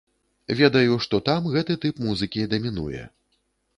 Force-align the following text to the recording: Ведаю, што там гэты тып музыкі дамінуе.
Ведаю, 0.61 0.95
што 1.05 1.19
там 1.29 1.49
гэты 1.55 1.77
тып 1.83 2.03
музыкі 2.07 2.47
дамінуе. 2.55 3.03